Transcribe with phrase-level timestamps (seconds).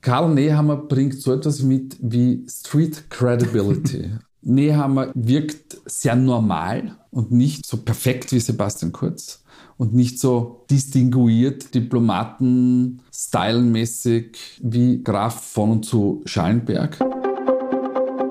[0.00, 4.10] Karl Nehammer bringt so etwas mit wie Street Credibility.
[4.42, 9.44] Nehammer wirkt sehr normal und nicht so perfekt wie Sebastian Kurz
[9.76, 16.98] und nicht so distinguiert, Diplomaten, stylenmäßig wie Graf von und zu Schallenberg.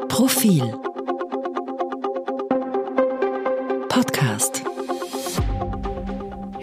[0.08, 0.64] Profil
[3.90, 4.59] Podcast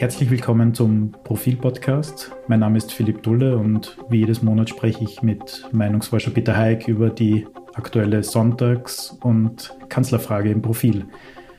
[0.06, 2.30] Herzlich willkommen zum Profil-Podcast.
[2.46, 6.86] Mein Name ist Philipp Dulle und wie jedes Monat spreche ich mit Meinungsforscher Peter Haig
[6.86, 7.44] über die
[7.74, 11.06] aktuelle Sonntags- und Kanzlerfrage im Profil.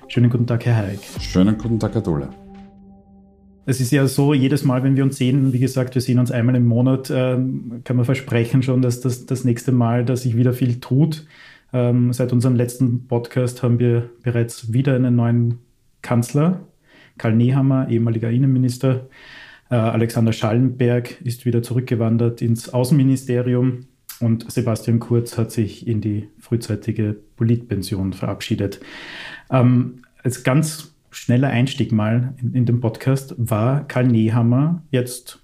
[0.08, 1.00] Schönen guten Tag, Herr Haig.
[1.20, 2.30] Schönen guten Tag, Herr Dulle.
[3.66, 6.32] Es ist ja so, jedes Mal, wenn wir uns sehen, wie gesagt, wir sehen uns
[6.32, 10.38] einmal im Monat, ähm, kann man versprechen schon, dass das das nächste Mal, dass sich
[10.38, 11.26] wieder viel tut.
[11.74, 15.60] Ähm, seit unserem letzten Podcast haben wir bereits wieder einen neuen
[16.02, 16.62] Kanzler
[17.18, 19.08] Karl Nehammer, ehemaliger Innenminister.
[19.70, 23.88] Äh, Alexander Schallenberg ist wieder zurückgewandert ins Außenministerium
[24.20, 28.80] und Sebastian Kurz hat sich in die frühzeitige Politpension verabschiedet.
[29.52, 35.40] Ähm, als ganz schneller Einstieg mal in, in den Podcast war Karl Nehammer jetzt,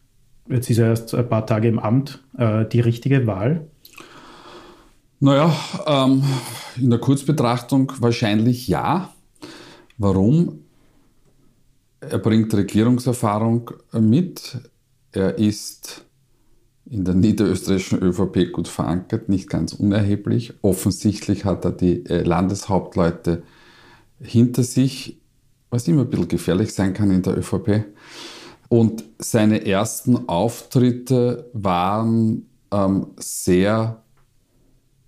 [0.50, 3.68] jetzt ist er erst ein paar Tage im Amt, äh, die richtige Wahl?
[5.20, 5.56] Naja,
[5.88, 6.24] ähm,
[6.76, 9.14] in der Kurzbetrachtung wahrscheinlich ja.
[9.98, 10.63] Warum?
[12.10, 14.58] Er bringt Regierungserfahrung mit.
[15.12, 16.06] Er ist
[16.86, 20.54] in der niederösterreichischen ÖVP gut verankert, nicht ganz unerheblich.
[20.62, 23.44] Offensichtlich hat er die äh, Landeshauptleute
[24.20, 25.22] hinter sich,
[25.70, 27.86] was immer ein bisschen gefährlich sein kann in der ÖVP.
[28.70, 34.04] Und seine ersten Auftritte waren ähm, sehr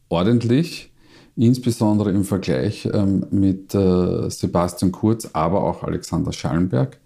[0.09, 0.93] ordentlich
[1.35, 6.97] insbesondere im Vergleich ähm, mit äh, Sebastian Kurz, aber auch Alexander Schallenberg.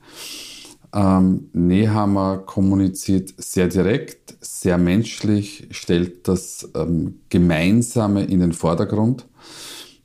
[0.94, 9.28] Ähm, Nehammer kommuniziert sehr direkt, sehr menschlich, stellt das ähm, Gemeinsame in den Vordergrund,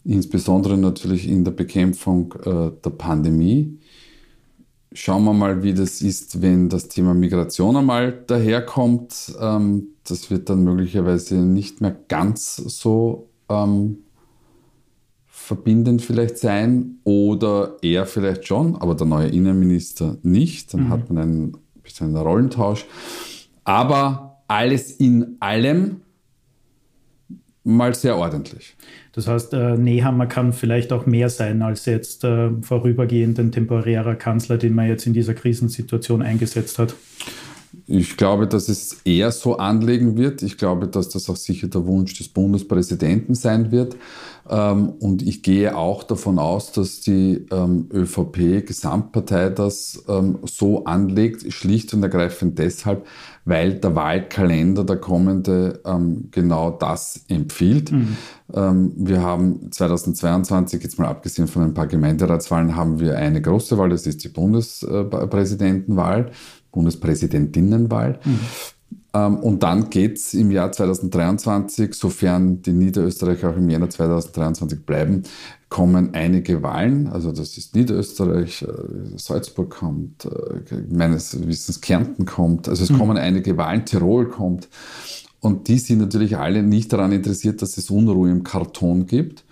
[0.04, 3.78] insbesondere natürlich in der Bekämpfung äh, der Pandemie.
[4.92, 9.34] Schauen wir mal, wie das ist, wenn das Thema Migration einmal daherkommt.
[9.40, 14.03] Ähm, das wird dann möglicherweise nicht mehr ganz so ähm,
[15.44, 20.72] verbindend vielleicht sein oder er vielleicht schon, aber der neue Innenminister nicht.
[20.72, 20.88] Dann mhm.
[20.88, 22.86] hat man einen bisschen einen Rollentausch.
[23.64, 26.00] Aber alles in allem
[27.62, 28.76] mal sehr ordentlich.
[29.12, 34.16] Das heißt, äh, Nehammer kann vielleicht auch mehr sein als jetzt äh, vorübergehend ein temporärer
[34.16, 36.94] Kanzler, den man jetzt in dieser Krisensituation eingesetzt hat.
[37.86, 40.42] Ich glaube, dass es eher so anlegen wird.
[40.42, 43.96] Ich glaube, dass das auch sicher der Wunsch des Bundespräsidenten sein wird.
[44.48, 51.52] Ähm, und ich gehe auch davon aus, dass die ähm, ÖVP-Gesamtpartei das ähm, so anlegt,
[51.52, 53.06] schlicht und ergreifend deshalb,
[53.44, 55.82] weil der Wahlkalender, der kommende,
[56.30, 57.92] genau das empfiehlt.
[57.92, 58.16] Mhm.
[58.48, 63.90] Wir haben 2022, jetzt mal abgesehen von ein paar Gemeinderatswahlen, haben wir eine große Wahl,
[63.90, 66.30] das ist die Bundespräsidentenwahl.
[66.72, 68.18] Bundespräsidentinnenwahl.
[68.24, 68.40] Mhm.
[69.14, 74.84] Ähm, und dann geht es im Jahr 2023, sofern die Niederösterreicher auch im Jänner 2023
[74.84, 75.22] bleiben,
[75.68, 77.06] kommen einige Wahlen.
[77.08, 82.68] Also das ist Niederösterreich, äh, Salzburg kommt, äh, meines Wissens Kärnten kommt.
[82.68, 82.98] Also es mhm.
[82.98, 84.68] kommen einige Wahlen, Tirol kommt.
[85.40, 89.44] Und die sind natürlich alle nicht daran interessiert, dass es Unruhe im Karton gibt.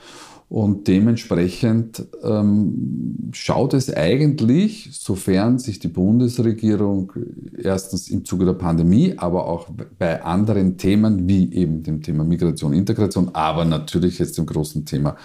[0.53, 7.11] Und dementsprechend ähm, schaut es eigentlich, sofern sich die Bundesregierung
[7.57, 12.75] erstens im Zuge der Pandemie, aber auch bei anderen Themen wie eben dem Thema Migration,
[12.75, 15.17] Integration, aber natürlich jetzt dem großen Thema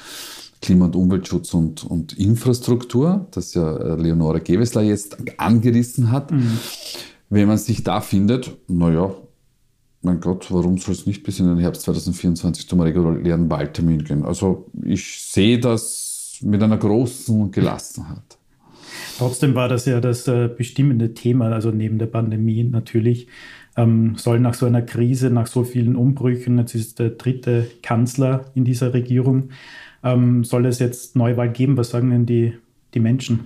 [0.61, 6.31] Klima- und Umweltschutz und, und Infrastruktur, das ja äh, Leonore Gewessler jetzt angerissen hat.
[6.31, 6.57] Mhm.
[7.29, 9.13] Wenn man sich da findet, naja,
[10.01, 14.23] mein Gott, warum soll es nicht bis in den Herbst 2024 zum regulären Wahltermin gehen?
[14.23, 18.37] Also ich sehe das mit einer großen Gelassenheit.
[19.17, 23.27] Trotzdem war das ja das äh, bestimmende Thema, also neben der Pandemie natürlich,
[23.75, 28.45] ähm, soll nach so einer Krise, nach so vielen Umbrüchen, jetzt ist der dritte Kanzler
[28.53, 29.49] in dieser Regierung,
[30.03, 31.77] ähm, soll es jetzt Neuwahl geben?
[31.77, 32.53] Was sagen denn die
[32.97, 33.45] die Menschen?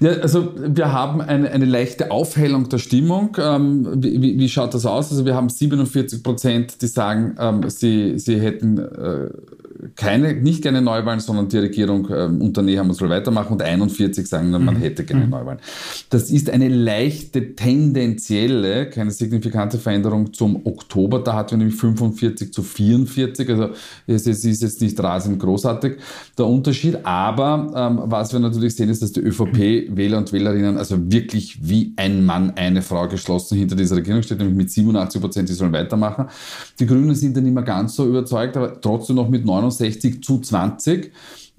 [0.00, 3.36] Ja, also wir haben eine, eine leichte Aufhellung der Stimmung.
[3.38, 5.10] Ähm, wie, wie, schaut das aus?
[5.10, 9.30] Also wir haben 47 Prozent, die sagen, ähm, sie, sie hätten äh,
[9.96, 14.50] keine, nicht gerne Neuwahlen, sondern die Regierung äh, unter Nehammer soll weitermachen und 41 sagen,
[14.50, 14.76] man mhm.
[14.76, 15.30] hätte gerne mhm.
[15.30, 15.58] Neuwahlen.
[16.10, 21.20] Das ist eine leichte, tendenzielle, keine signifikante Veränderung zum Oktober.
[21.20, 23.48] Da hatten wir nämlich 45 zu 44.
[23.48, 23.70] Also
[24.06, 25.96] es, es ist jetzt nicht rasend großartig
[26.36, 27.04] der Unterschied.
[27.04, 31.92] Aber ähm, was wir natürlich sehen, ist, dass die ÖVP-Wähler und Wählerinnen also wirklich wie
[31.96, 35.72] ein Mann, eine Frau geschlossen hinter dieser Regierung steht, nämlich mit 87 Prozent, die sollen
[35.72, 36.26] weitermachen.
[36.78, 41.12] Die Grünen sind dann mehr ganz so überzeugt, aber trotzdem noch mit 69 zu 20.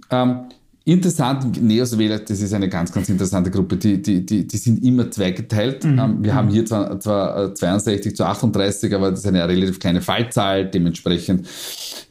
[0.10, 0.46] Ähm,
[0.86, 5.10] Interessant, Neos-Wähler, das ist eine ganz, ganz interessante Gruppe, die, die, die, die sind immer
[5.10, 5.86] zweigeteilt.
[5.86, 5.98] Mhm.
[5.98, 9.80] Ähm, wir haben hier zwar, zwar 62 äh, zu 38, aber das ist eine relativ
[9.80, 10.70] kleine Fallzahl.
[10.70, 11.48] Dementsprechend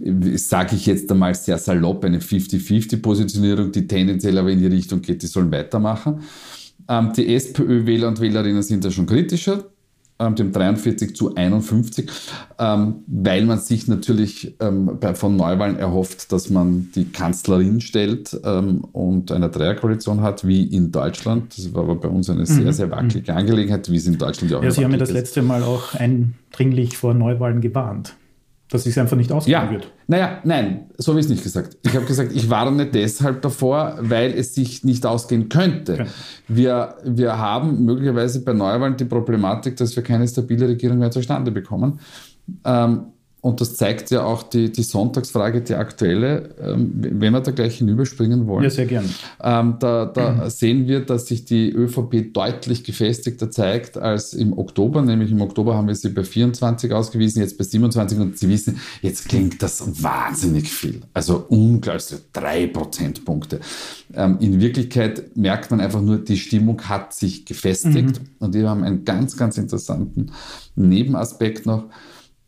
[0.01, 5.03] äh, sage ich jetzt einmal sehr salopp eine 50-50-Positionierung, die tendenziell aber in die Richtung
[5.03, 6.23] geht, die sollen weitermachen.
[6.89, 9.67] Ähm, die SPÖ-Wähler und Wählerinnen sind da schon kritischer
[10.19, 12.11] dem 43 zu 51,
[12.59, 18.39] ähm, weil man sich natürlich ähm, bei, von Neuwahlen erhofft, dass man die Kanzlerin stellt
[18.45, 21.57] ähm, und eine Dreierkoalition hat, wie in Deutschland.
[21.57, 22.73] Das war aber bei uns eine sehr, mhm.
[22.73, 24.77] sehr wackelige Angelegenheit, wie es in Deutschland ja auch ist.
[24.77, 28.15] Ja, Sie haben ja das letzte Mal auch eindringlich vor Neuwahlen gewarnt
[28.73, 29.71] dass es einfach nicht ausgehen ja.
[29.71, 29.93] wird.
[30.07, 31.77] Naja, nein, so habe ich es nicht gesagt.
[31.83, 35.93] Ich habe gesagt, ich warne deshalb davor, weil es sich nicht ausgehen könnte.
[35.93, 36.07] Okay.
[36.49, 41.51] Wir, wir haben möglicherweise bei Neuwahlen die Problematik, dass wir keine stabile Regierung mehr zustande
[41.51, 42.01] bekommen.
[42.65, 43.09] Ähm,
[43.43, 47.79] und das zeigt ja auch die, die Sonntagsfrage, die aktuelle, ähm, wenn wir da gleich
[47.79, 48.63] hinüberspringen wollen.
[48.63, 49.05] Ja, sehr gern.
[49.43, 50.49] Ähm, da da mhm.
[50.49, 55.03] sehen wir, dass sich die ÖVP deutlich gefestigter zeigt als im Oktober.
[55.03, 58.21] Nämlich im Oktober haben wir sie bei 24 ausgewiesen, jetzt bei 27.
[58.21, 61.01] Und Sie wissen, jetzt klingt das wahnsinnig viel.
[61.13, 63.59] Also unglaublich, drei Prozentpunkte.
[64.15, 68.21] Ähm, in Wirklichkeit merkt man einfach nur, die Stimmung hat sich gefestigt.
[68.21, 68.29] Mhm.
[68.39, 70.31] Und wir haben einen ganz, ganz interessanten
[70.77, 71.87] Nebenaspekt noch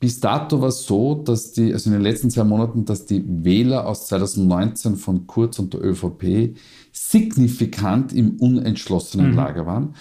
[0.01, 3.25] bis dato war es so, dass die, also in den letzten zwei Monaten, dass die
[3.27, 6.57] Wähler aus 2019 von Kurz und der ÖVP
[6.93, 9.37] signifikant im unentschlossenen mhm.
[9.37, 9.95] Lager waren.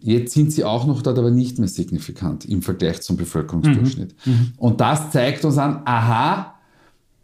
[0.00, 4.14] Jetzt sind sie auch noch dort, aber nicht mehr signifikant im Vergleich zum Bevölkerungsdurchschnitt.
[4.24, 4.32] Mhm.
[4.32, 4.52] Mhm.
[4.56, 6.54] Und das zeigt uns an, aha,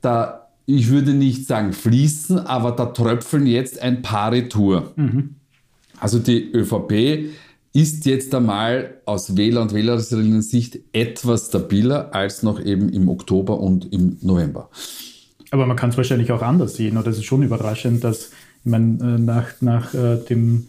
[0.01, 4.93] da, ich würde nicht sagen fließen, aber da tröpfeln jetzt ein paar Retour.
[4.97, 5.37] Mhm.
[6.01, 7.31] Also die ÖVP
[7.73, 13.61] ist jetzt einmal aus Wähler- und Wählerinnen Sicht etwas stabiler als noch eben im Oktober
[13.61, 14.69] und im November.
[15.51, 18.31] Aber man kann es wahrscheinlich auch anders sehen, oder es ist schon überraschend, dass
[18.65, 20.67] ich meine, äh, nach, nach äh, dem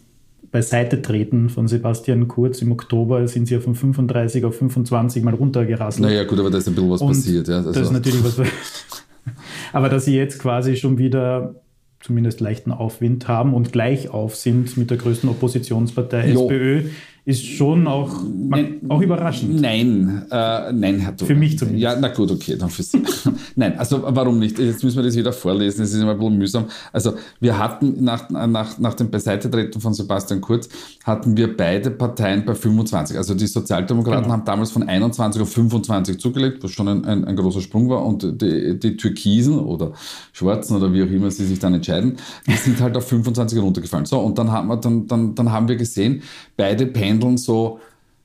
[0.51, 6.05] Beiseitetreten von Sebastian Kurz im Oktober sind sie ja von 35 auf 25 mal runtergerasselt.
[6.05, 7.47] Naja, gut, aber da ist ein bisschen was und passiert.
[7.47, 7.57] Ja.
[7.57, 7.71] Also.
[7.71, 8.39] Das ist natürlich was.
[9.73, 11.55] aber dass sie jetzt quasi schon wieder
[12.03, 16.43] zumindest leichten Aufwind haben und gleich auf sind mit der größten Oppositionspartei jo.
[16.43, 16.83] SPÖ,
[17.25, 19.61] ist schon auch, man, auch überraschend.
[19.61, 21.81] Nein, äh, nein, Herr Für mich zumindest.
[21.81, 23.01] Ja, na gut, okay, dann für Sie.
[23.55, 24.59] nein, also warum nicht?
[24.59, 26.65] Jetzt müssen wir das wieder vorlesen, es ist immer ein bisschen mühsam.
[26.91, 30.67] Also wir hatten nach, nach, nach dem Beiseitetreten von Sebastian Kurz,
[31.05, 33.15] hatten wir beide Parteien bei 25.
[33.15, 34.33] Also die Sozialdemokraten genau.
[34.33, 38.05] haben damals von 21 auf 25 zugelegt, was schon ein, ein, ein großer Sprung war.
[38.05, 39.93] Und die, die Türkisen oder
[40.33, 42.17] Schwarzen oder wie auch immer sie sich dann entscheiden,
[42.47, 44.05] die sind halt auf 25 runtergefallen.
[44.05, 46.21] So, und dann haben wir, dann, dann, dann haben wir gesehen,
[46.55, 47.79] beide pendeln so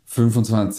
[0.07, 0.75] 25,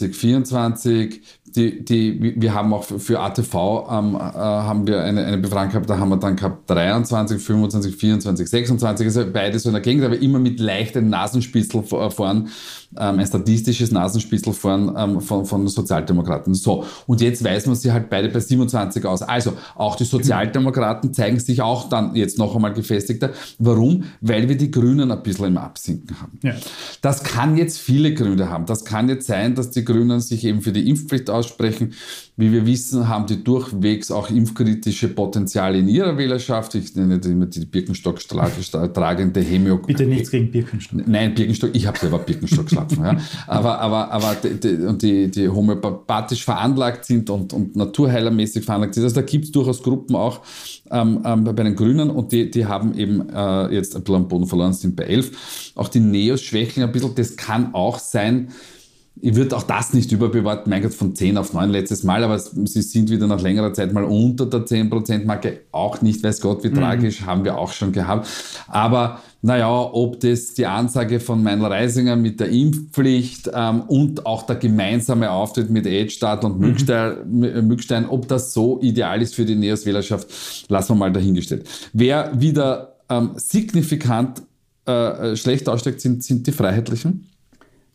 [0.46, 1.22] 24.
[1.56, 5.90] Die, die, wir haben auch für ATV ähm, äh, haben wir eine, eine Befragung gehabt,
[5.90, 10.04] da haben wir dann gehabt 23, 25, 24, 26, also beides so in der Gegend,
[10.04, 12.50] aber immer mit leichten Nasenspitzel vorn,
[12.98, 16.54] ähm, ein statistisches Nasenspitzel vorn ähm, von, von Sozialdemokraten.
[16.54, 19.22] So, und jetzt weiß man sie halt beide bei 27 aus.
[19.22, 23.31] Also, auch die Sozialdemokraten zeigen sich auch dann jetzt noch einmal gefestigter.
[23.60, 24.06] Warum?
[24.22, 26.40] Weil wir die Grünen ein bisschen im Absinken haben.
[26.44, 26.54] Ja.
[27.02, 28.66] Das kann jetzt viele Gründe haben.
[28.66, 31.94] Das kann jetzt sein, dass die Grünen sich eben für die Impfpflicht aussprechen.
[32.38, 36.76] Wie wir wissen, haben die durchwegs auch impfkritische Potenziale in ihrer Wählerschaft.
[36.76, 39.78] Ich nenne immer die Birkenstock tragende Hämio.
[39.78, 41.08] Bitte nichts gegen Birkenstock.
[41.08, 43.04] Nein, Birkenstock, ich habe selber Birkenstock schlafen.
[43.04, 43.18] ja.
[43.48, 49.04] Aber, aber, aber die, die, die, die homöopathisch veranlagt sind und, und naturheilermäßig veranlagt sind.
[49.04, 50.42] Also da gibt es durchaus Gruppen auch
[50.92, 54.28] ähm, ähm, bei den Grünen und die, die haben eben äh, jetzt ein bisschen am
[54.28, 55.74] Boden verloren, sind bei 11.
[55.76, 57.16] Auch die Neos schwächeln ein bisschen.
[57.16, 58.50] Das kann auch sein,
[59.21, 62.40] ich würde auch das nicht überbewerten, mein Gott, von 10 auf 9 letztes Mal, aber
[62.40, 65.61] sie sind wieder nach längerer Zeit mal unter der 10%-Marke.
[65.71, 66.76] Auch nicht, weiß Gott, wie mhm.
[66.76, 68.28] tragisch, haben wir auch schon gehabt.
[68.68, 74.44] Aber naja, ob das die Ansage von Meinl Reisinger mit der Impfpflicht ähm, und auch
[74.44, 77.68] der gemeinsame Auftritt mit Edstadt und mhm.
[77.68, 81.68] Mückstein, ob das so ideal ist für die Neos-Wählerschaft, lassen wir mal dahingestellt.
[81.94, 84.44] Wer wieder ähm, signifikant
[84.85, 87.26] äh, schlecht aussteigt, sind, sind die Freiheitlichen.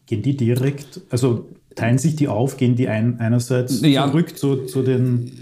[0.06, 4.06] Gehen die direkt, also teilen sich die auf, gehen die ein, einerseits ja.
[4.06, 5.32] zurück zu, zu den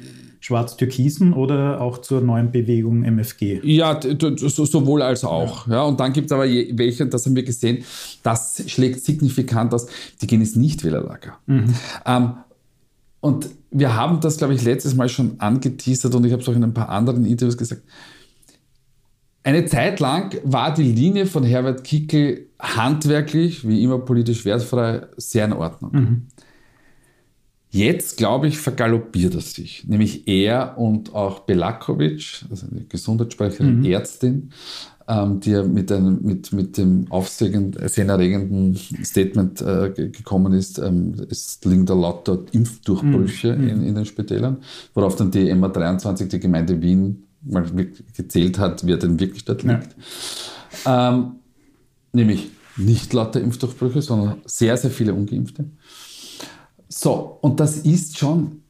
[0.40, 3.60] schwarz-türkisen oder auch zur neuen Bewegung MFG?
[3.62, 5.68] Ja, sowohl als auch.
[5.68, 5.74] Ja.
[5.74, 7.84] ja und dann gibt es aber welche, das haben wir gesehen,
[8.22, 9.86] das schlägt signifikant aus,
[10.20, 11.38] die gehen ins Nichtwählerlager.
[11.46, 11.74] Mhm.
[12.04, 12.32] Ähm,
[13.20, 16.56] und wir haben das, glaube ich, letztes Mal schon angeteasert und ich habe es auch
[16.56, 17.82] in ein paar anderen Interviews gesagt.
[19.44, 25.44] Eine Zeit lang war die Linie von Herbert Kickel handwerklich, wie immer politisch wertfrei, sehr
[25.46, 25.90] in Ordnung.
[25.92, 26.22] Mhm.
[27.70, 29.84] Jetzt, glaube ich, vergaloppiert er sich.
[29.88, 33.84] Nämlich er und auch Belakovic, also die Gesundheitssprecherin, mhm.
[33.86, 34.50] Ärztin,
[35.08, 41.58] ähm, die ja mit, einem, mit, mit dem aufsehenerregenden Statement äh, gekommen ist, ähm, es
[41.64, 43.68] liegen da lauter Impfdurchbrüche mhm.
[43.68, 44.58] in, in den Spitälern,
[44.94, 47.64] worauf dann die MA23, die Gemeinde Wien, mal
[48.14, 49.96] gezählt hat, wer denn wirklich dort liegt.
[50.84, 51.10] Ja.
[51.10, 51.32] Ähm,
[52.12, 55.70] nämlich nicht lauter Impfdurchbrüche, sondern sehr, sehr viele Ungeimpfte.
[56.88, 58.62] So, und das ist schon,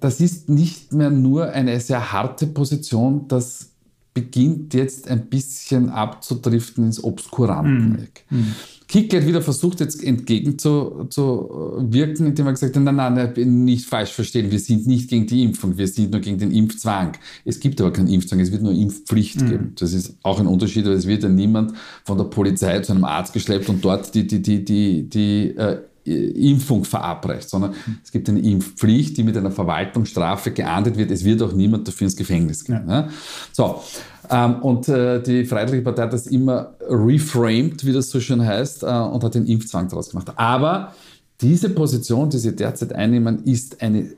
[0.00, 3.73] das ist nicht mehr nur eine sehr harte Position, das
[4.14, 8.24] beginnt jetzt ein bisschen abzudriften ins Obskuranteneck.
[8.30, 8.54] Mhm.
[8.86, 14.12] Kickl hat wieder versucht, jetzt entgegenzuwirken, indem er gesagt hat, nein, nein, nein, nicht falsch
[14.12, 17.16] verstehen, wir sind nicht gegen die Impfung, wir sind nur gegen den Impfzwang.
[17.44, 19.48] Es gibt aber keinen Impfzwang, es wird nur Impfpflicht mhm.
[19.48, 19.72] geben.
[19.78, 21.72] Das ist auch ein Unterschied, weil es wird ja niemand
[22.04, 25.78] von der Polizei zu einem Arzt geschleppt und dort die, die, die, die, die äh,
[26.04, 31.10] Impfung verabreicht, sondern es gibt eine Impfpflicht, die mit einer Verwaltungsstrafe geahndet wird.
[31.10, 32.84] Es wird auch niemand dafür ins Gefängnis gehen.
[32.88, 33.08] Ja.
[33.52, 33.82] So,
[34.30, 38.82] ähm, und äh, die Freiheitliche Partei hat das immer reframed, wie das so schön heißt,
[38.82, 40.30] äh, und hat den Impfzwang daraus gemacht.
[40.36, 40.94] Aber
[41.40, 44.12] diese Position, die sie derzeit einnehmen, ist eine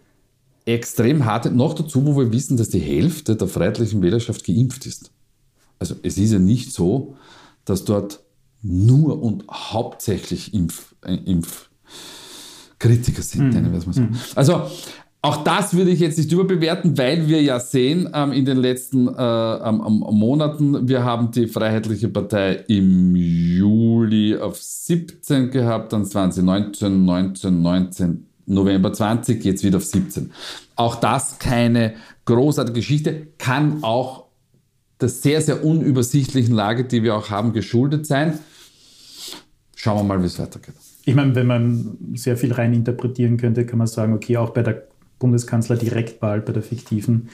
[0.64, 5.10] extrem harte, noch dazu, wo wir wissen, dass die Hälfte der freiheitlichen Wählerschaft geimpft ist.
[5.78, 7.16] Also es ist ja nicht so,
[7.64, 8.20] dass dort
[8.62, 11.68] nur und hauptsächlich Impf, äh, Impf
[12.78, 13.70] Kritiker sind, mhm.
[13.70, 14.00] mal so.
[14.00, 14.10] Mhm.
[14.34, 14.62] Also
[15.22, 19.08] auch das würde ich jetzt nicht überbewerten, weil wir ja sehen ähm, in den letzten
[19.08, 27.04] äh, ähm, Monaten, wir haben die Freiheitliche Partei im Juli auf 17 gehabt, dann 2019,
[27.04, 30.30] 19, 19, November 20, jetzt wieder auf 17.
[30.76, 31.94] Auch das keine
[32.26, 34.26] großartige Geschichte, kann auch
[35.00, 38.38] der sehr, sehr unübersichtlichen Lage, die wir auch haben, geschuldet sein.
[39.86, 40.74] Schauen wir mal, wie es weitergeht.
[41.04, 44.64] Ich meine, wenn man sehr viel rein interpretieren könnte, kann man sagen, okay, auch bei
[44.64, 44.82] der
[45.20, 47.28] Bundeskanzler Direktwahl, bei der fiktiven,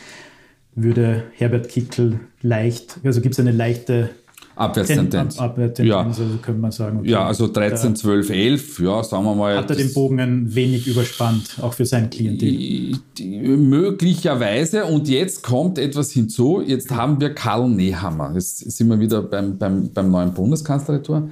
[0.74, 4.10] würde Herbert Kickl leicht, also gibt es eine leichte
[4.54, 5.38] Abwärtstendenz.
[5.38, 6.24] Ab, Abwärtstendenz, ja.
[6.24, 6.98] also könnte man sagen.
[6.98, 9.56] Okay, ja, also 13, 12, 11, ja, sagen wir mal.
[9.56, 12.98] Hat er den Bogen ein wenig überspannt, auch für sein Klientel?
[13.18, 14.84] Möglicherweise.
[14.84, 16.60] Und jetzt kommt etwas hinzu.
[16.60, 18.32] Jetzt haben wir Karl Nehammer.
[18.34, 21.30] Jetzt sind wir wieder beim, beim, beim neuen Bundeskanzlerretour.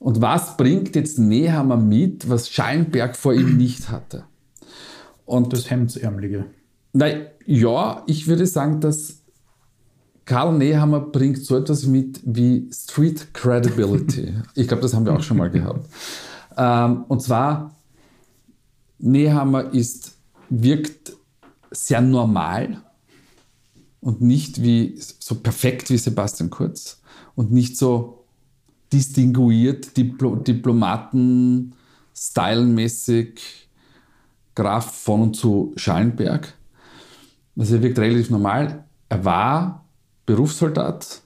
[0.00, 4.24] Und was bringt jetzt Nehammer mit, was Schallenberg vor ihm nicht hatte?
[5.26, 6.46] Und das Hemdsärmelige.
[6.94, 9.20] Nein, ja, ich würde sagen, dass
[10.24, 14.34] Karl Nehammer bringt so etwas mit wie Street Credibility.
[14.54, 15.86] ich glaube, das haben wir auch schon mal gehabt.
[16.56, 17.76] Ähm, und zwar,
[18.98, 20.16] Nehammer ist,
[20.48, 21.12] wirkt
[21.70, 22.82] sehr normal
[24.00, 27.02] und nicht wie so perfekt wie Sebastian Kurz
[27.34, 28.19] und nicht so
[28.92, 31.74] distinguiert, Diplo Diplomaten,
[32.14, 33.40] stylenmäßig,
[34.54, 36.52] Graf von und zu Schallenberg.
[37.56, 38.84] Also er wirkt relativ normal.
[39.08, 39.84] Er war
[40.26, 41.22] Berufssoldat.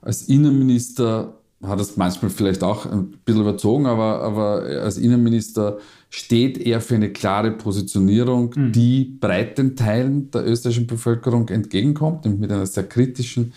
[0.00, 5.78] Als Innenminister hat es manchmal vielleicht auch ein bisschen überzogen, aber, aber als Innenminister
[6.10, 8.72] steht er für eine klare Positionierung, mhm.
[8.72, 13.52] die breiten Teilen der österreichischen Bevölkerung entgegenkommt, mit einer sehr kritischen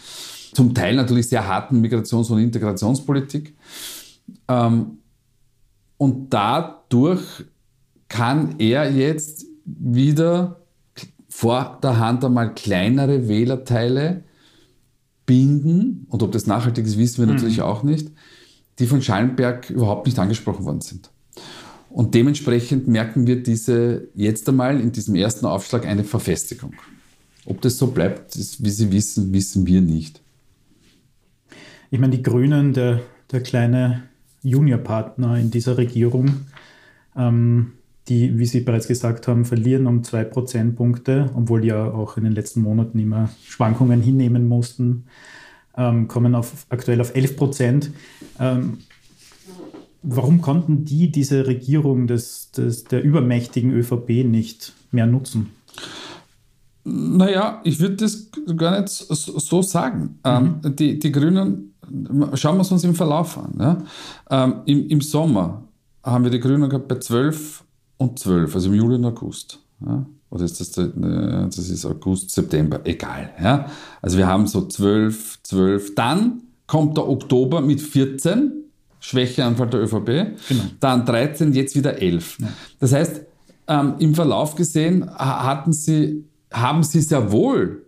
[0.58, 3.56] zum Teil natürlich sehr harten Migrations- und Integrationspolitik.
[4.48, 4.98] Ähm,
[5.98, 7.22] und dadurch
[8.08, 10.62] kann er jetzt wieder
[11.30, 14.24] vor der Hand einmal kleinere Wählerteile
[15.28, 16.08] binden.
[16.10, 17.34] Und ob das nachhaltig ist, wissen wir mhm.
[17.36, 18.10] natürlich auch nicht,
[18.80, 21.12] die von Schallenberg überhaupt nicht angesprochen worden sind.
[21.92, 26.74] Und dementsprechend merken wir diese jetzt einmal in diesem ersten Aufschlag eine Verfestigung.
[27.46, 30.24] Ob das so bleibt, ist, wie Sie wissen, wissen wir nicht.
[31.90, 33.02] Ich meine, die Grünen, der,
[33.32, 34.04] der kleine
[34.44, 36.48] Juniorpartner in dieser Regierung,
[37.16, 37.74] ähm,
[38.10, 42.34] die, wie Sie bereits gesagt haben, verlieren um zwei Prozentpunkte, obwohl ja auch in den
[42.34, 45.06] letzten Monaten immer Schwankungen hinnehmen mussten,
[45.78, 47.92] ähm, kommen auf, aktuell auf 11 Prozent.
[48.40, 48.80] Ähm,
[50.04, 55.52] warum konnten die diese Regierung des, des, der übermächtigen ÖVP nicht mehr nutzen?
[56.90, 60.20] Naja, ich würde das gar nicht so sagen.
[60.24, 60.76] Ähm, mhm.
[60.76, 61.74] die, die Grünen
[62.34, 63.54] schauen wir es uns im Verlauf an.
[63.60, 63.78] Ja?
[64.30, 65.64] Ähm, im, Im Sommer
[66.04, 67.64] haben wir die Grünen gehabt bei 12
[67.98, 69.60] und 12, also im Juli und August.
[69.86, 70.06] Ja?
[70.30, 73.32] Oder ist das, der, ne, das ist August, September, egal.
[73.42, 73.70] Ja?
[74.02, 75.96] Also wir haben so 12, 12.
[75.96, 78.52] Dann kommt der Oktober mit 14,
[79.00, 80.06] Schwächeanfall der ÖVP.
[80.48, 80.64] Genau.
[80.80, 82.40] Dann 13, jetzt wieder 11.
[82.40, 82.48] Ja.
[82.80, 83.22] Das heißt,
[83.68, 87.84] ähm, im Verlauf gesehen hatten sie, haben sie sehr wohl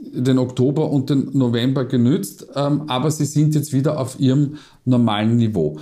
[0.00, 5.36] den Oktober und den November genützt, ähm, aber sie sind jetzt wieder auf ihrem normalen
[5.36, 5.78] Niveau.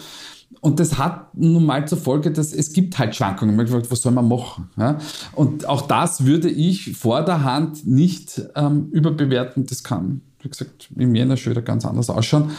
[0.60, 3.54] Und das hat nun mal zur Folge, dass es gibt halt Schwankungen.
[3.54, 4.70] Man gefragt, was soll man machen?
[4.76, 4.98] Ja?
[5.34, 9.66] Und auch das würde ich vor der Hand nicht ähm, überbewerten.
[9.66, 12.52] Das kann, wie gesagt, im Jänner schon wieder ganz anders ausschauen.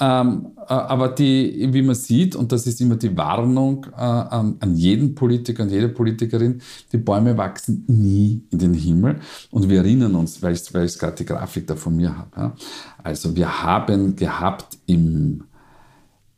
[0.00, 4.56] Ähm, äh, aber die, wie man sieht, und das ist immer die Warnung äh, an,
[4.60, 6.60] an, jeden Politiker und jede Politikerin,
[6.92, 9.18] die Bäume wachsen nie in den Himmel.
[9.50, 12.30] Und wir erinnern uns, weil ich, weil ich gerade die Grafik da von mir habe.
[12.36, 12.54] Ja?
[13.02, 15.42] Also wir haben gehabt im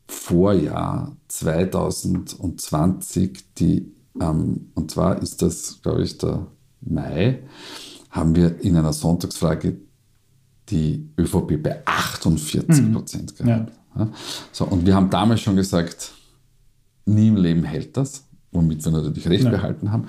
[0.07, 6.47] Vorjahr 2020, die, ähm, und zwar ist das, glaube ich, der
[6.81, 7.43] Mai,
[8.09, 9.77] haben wir in einer Sonntagsfrage
[10.69, 12.93] die ÖVP bei 48 mhm.
[12.93, 13.71] Prozent gehabt.
[13.97, 14.07] Ja.
[14.51, 16.11] So, und wir haben damals schon gesagt,
[17.05, 19.51] nie im Leben hält das womit wir natürlich recht ja.
[19.51, 20.07] behalten haben.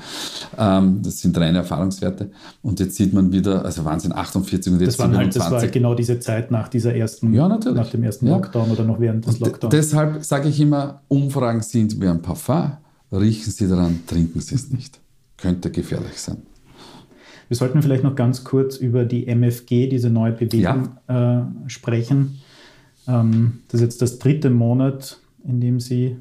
[0.56, 2.30] Ähm, das sind reine Erfahrungswerte.
[2.62, 5.66] Und jetzt sieht man wieder, also Wahnsinn, 48 und jetzt das, waren halt, das war
[5.66, 7.76] genau diese Zeit nach dieser ersten, ja, natürlich.
[7.76, 8.36] nach dem ersten ja.
[8.36, 9.72] Lockdown oder noch während des Lockdowns.
[9.72, 12.72] Deshalb sage ich immer, Umfragen sind wie ein Parfum.
[13.12, 15.00] Riechen Sie daran, trinken Sie es nicht.
[15.36, 16.42] Könnte gefährlich sein.
[17.50, 21.40] Wir sollten vielleicht noch ganz kurz über die MFG, diese neue Bewegung, ja.
[21.40, 22.38] äh, sprechen.
[23.08, 26.16] Ähm, das ist jetzt das dritte Monat, in dem Sie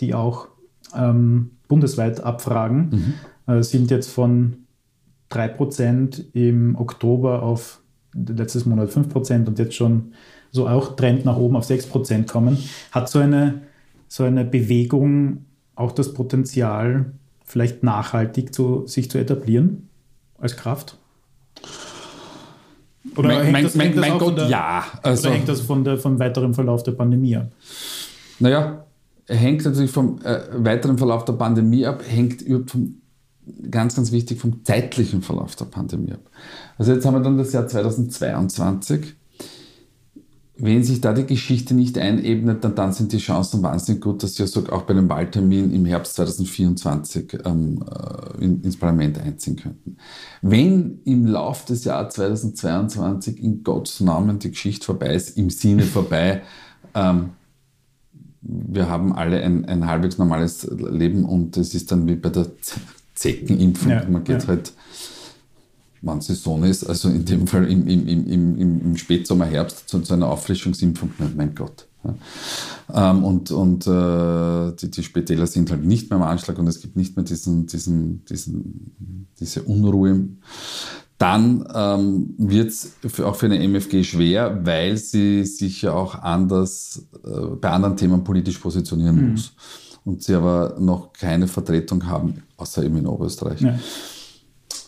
[0.00, 0.48] die auch
[0.92, 3.14] ähm, bundesweit abfragen,
[3.46, 3.54] mhm.
[3.54, 4.56] äh, sind jetzt von
[5.30, 7.80] 3% im Oktober auf
[8.12, 10.14] letztes Monat 5% und jetzt schon
[10.50, 12.58] so auch Trend nach oben auf 6% kommen.
[12.90, 13.62] Hat so eine,
[14.08, 15.44] so eine Bewegung
[15.76, 17.12] auch das Potenzial,
[17.44, 19.86] vielleicht nachhaltig zu, sich zu etablieren
[20.38, 20.96] als Kraft?
[23.16, 24.84] Oder mein, hängt das, mein, hängt das mein Gott, der, ja.
[25.02, 27.50] Also, oder hängt das von der, vom weiteren Verlauf der Pandemie ab?
[28.38, 28.84] Naja,
[29.26, 33.00] hängt natürlich vom äh, weiteren Verlauf der Pandemie ab, hängt vom,
[33.70, 36.20] ganz, ganz wichtig vom zeitlichen Verlauf der Pandemie ab.
[36.78, 39.14] Also jetzt haben wir dann das Jahr 2022.
[40.58, 44.36] Wenn sich da die Geschichte nicht einebnet, dann, dann sind die Chancen wahnsinnig gut, dass
[44.36, 49.98] Sie auch bei einem Wahltermin im Herbst 2024 ähm, äh, in, ins Parlament einziehen könnten.
[50.40, 55.82] Wenn im Lauf des Jahres 2022 in Gottes Namen die Geschichte vorbei ist, im Sinne
[55.82, 56.42] vorbei,
[56.94, 57.30] ähm,
[58.40, 62.46] wir haben alle ein, ein halbwegs normales Leben und es ist dann wie bei der
[63.14, 63.90] Zeckenimpfung.
[63.90, 64.48] Ja, Man geht ja.
[64.48, 64.72] halt,
[66.02, 70.00] wann Saison ist, also in dem Fall im, im, im, im, im Spätsommer, Herbst zu,
[70.00, 71.10] zu einer Auffrischungsimpfung.
[71.36, 71.86] Mein Gott.
[72.04, 73.10] Ja.
[73.10, 76.80] Ähm, und und äh, die, die Spitäler sind halt nicht mehr am Anschlag und es
[76.80, 80.28] gibt nicht mehr diesen, diesen, diesen, diese Unruhe
[81.18, 87.06] dann ähm, wird es auch für eine MFG schwer, weil sie sich ja auch anders
[87.24, 89.30] äh, bei anderen Themen politisch positionieren mhm.
[89.32, 89.52] muss.
[90.04, 93.60] Und sie aber noch keine Vertretung haben, außer eben in Oberösterreich.
[93.60, 93.78] Ja.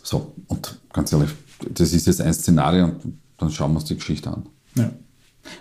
[0.08, 1.28] So, und ganz ehrlich,
[1.68, 4.46] das ist jetzt ein Szenario und dann schauen wir uns die Geschichte an.
[4.74, 4.90] Ja.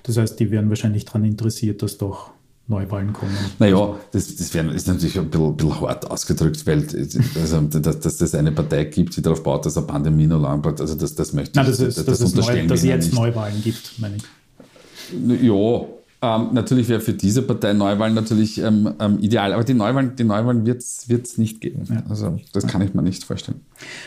[0.04, 2.32] Das heißt, die wären wahrscheinlich daran interessiert, dass doch
[2.68, 3.36] Neuwahlen kommen.
[3.60, 6.88] Naja, das, das wär, ist natürlich ein bisschen, bisschen hart ausgedrückt, weil
[7.36, 10.62] also, dass, dass es eine Partei gibt, die darauf baut, dass eine Pandemie noch lang
[10.62, 10.80] bleibt.
[10.80, 13.06] Also das, das möchte Nein, das, ist, das, das, das unterstellen neu, dass es jetzt
[13.08, 13.16] nicht.
[13.16, 14.24] Neuwahlen gibt, meine ich.
[15.42, 15.86] Ja,
[16.22, 20.24] ähm, natürlich wäre für diese Partei Neuwahlen natürlich ähm, ähm, ideal, aber die Neuwahlen, die
[20.24, 21.84] Neuwahlen wird es nicht geben.
[21.90, 22.04] Ja.
[22.10, 23.62] Also das kann ich mir nicht vorstellen.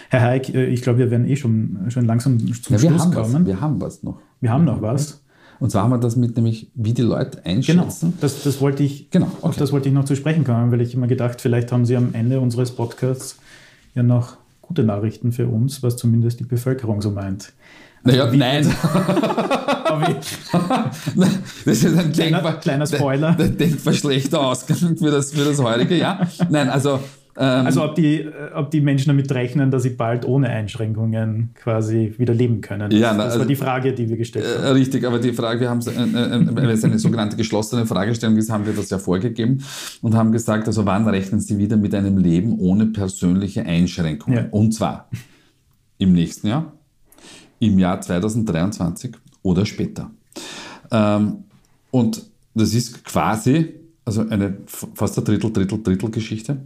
[0.08, 3.34] Herr Haig, äh, ich glaube, wir werden eh schon, schon langsam zum ja, Schluss kommen.
[3.34, 4.18] Was, wir haben was noch.
[4.40, 5.20] Wir haben noch was.
[5.60, 8.00] Und zwar haben wir das mit nämlich, wie die Leute einschätzen.
[8.00, 9.46] Genau, das, das wollte ich, genau, okay.
[9.46, 11.96] auf das wollte ich noch zu sprechen kommen, weil ich immer gedacht, vielleicht haben Sie
[11.96, 13.36] am Ende unseres Podcasts
[13.94, 17.52] ja noch gute Nachrichten für uns, was zumindest die Bevölkerung so meint.
[18.02, 18.66] Also naja, nein.
[21.64, 23.32] das ist ein kleiner, kleiner Spoiler.
[23.32, 26.26] Denkbar schlechter Ausgang für das, für das heutige Jahr.
[26.48, 27.00] Nein, also
[27.36, 31.50] ähm, also ob die, äh, ob die Menschen damit rechnen, dass sie bald ohne Einschränkungen
[31.54, 32.90] quasi wieder leben können.
[32.90, 34.76] Das, ja, na, das war also, die Frage, die wir gestellt äh, haben.
[34.76, 38.72] Richtig, aber die Frage, wir haben äh, äh, eine sogenannte geschlossene Fragestellung ist, haben wir
[38.72, 39.62] das ja vorgegeben
[40.02, 44.38] und haben gesagt, also wann rechnen Sie wieder mit einem Leben ohne persönliche Einschränkungen?
[44.38, 44.48] Ja.
[44.50, 45.08] Und zwar
[45.98, 46.72] im nächsten Jahr,
[47.60, 50.10] im Jahr 2023 oder später.
[50.90, 51.44] Ähm,
[51.92, 56.58] und das ist quasi also eine fast eine Drittel, Drittel, Drittel Geschichte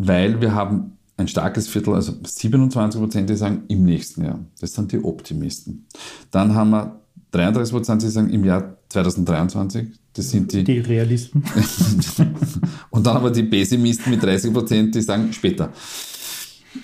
[0.00, 4.38] weil wir haben ein starkes Viertel, also 27 Prozent, die sagen im nächsten Jahr.
[4.60, 5.86] Das sind die Optimisten.
[6.30, 7.00] Dann haben wir
[7.32, 9.88] 33 Prozent, die sagen im Jahr 2023.
[10.12, 11.42] Das sind die, die Realisten.
[12.90, 15.72] und dann haben wir die Pessimisten mit 30 Prozent, die sagen später.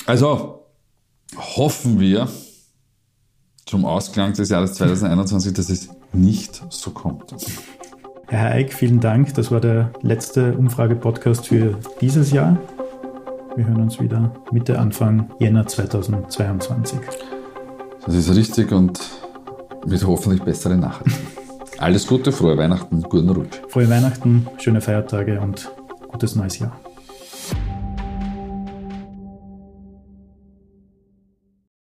[0.07, 0.65] Also
[1.37, 2.29] hoffen wir
[3.67, 7.35] zum Ausklang des Jahres 2021, dass es nicht so kommt.
[8.29, 9.35] Herr Eick, vielen Dank.
[9.35, 12.59] Das war der letzte Umfrage-Podcast für dieses Jahr.
[13.57, 16.99] Wir hören uns wieder Mitte, Anfang Jänner 2022.
[18.05, 19.01] Das ist richtig und
[19.87, 21.27] mit hoffentlich besseren Nachrichten.
[21.79, 23.61] Alles Gute, frohe Weihnachten, guten Rutsch.
[23.69, 25.71] Frohe Weihnachten, schöne Feiertage und
[26.09, 26.73] gutes neues Jahr.